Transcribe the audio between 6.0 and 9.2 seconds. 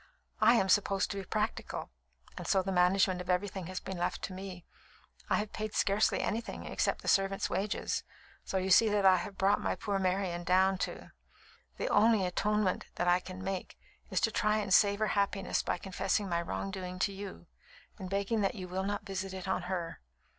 anything, except the servants' wages, so you see what I